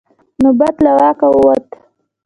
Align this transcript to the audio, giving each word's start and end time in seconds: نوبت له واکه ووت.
نوبت 0.43 0.75
له 0.85 0.91
واکه 0.97 1.27
ووت. 1.31 1.65